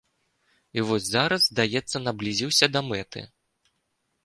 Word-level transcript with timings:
І 0.79 0.83
вось 0.87 1.07
зараз, 1.09 1.41
здаецца, 1.51 1.97
наблізіўся 2.07 2.65
да 2.77 2.85
мэты. 2.89 3.21